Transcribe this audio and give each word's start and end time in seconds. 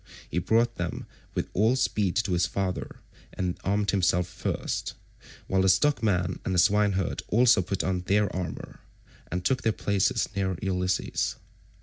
He 0.27 0.39
brought 0.39 0.77
them 0.77 1.05
with 1.35 1.47
all 1.53 1.75
speed 1.75 2.15
to 2.15 2.33
his 2.33 2.47
father, 2.47 3.01
and 3.33 3.59
armed 3.63 3.91
himself 3.91 4.25
first, 4.27 4.95
while 5.45 5.61
the 5.61 5.69
stockman 5.69 6.39
and 6.43 6.55
the 6.55 6.57
swineherd 6.57 7.21
also 7.27 7.61
put 7.61 7.83
on 7.83 8.01
their 8.07 8.35
armour, 8.35 8.79
and 9.31 9.45
took 9.45 9.61
their 9.61 9.71
places 9.71 10.27
near 10.35 10.57
Ulysses. 10.59 11.35